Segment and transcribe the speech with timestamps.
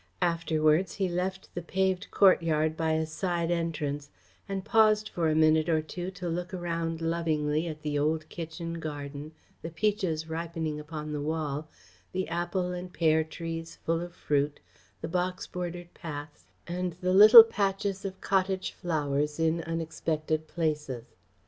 [0.23, 4.09] Afterwards he left the paved courtyard by a side entrance
[4.49, 8.79] and paused for a minute or two to look around lovingly at the old kitchen
[8.79, 11.69] garden, the peaches ripening upon the wall,
[12.13, 14.59] the apple and pear trees full of fruit,
[15.01, 21.15] the box bordered paths, and the little patches of cottage flowers in unexpected places.